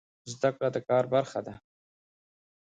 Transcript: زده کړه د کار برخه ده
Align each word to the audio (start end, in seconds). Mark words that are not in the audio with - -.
زده 0.31 0.49
کړه 0.55 0.67
د 0.75 0.77
کار 0.89 1.03
برخه 1.13 1.39
ده 1.47 1.55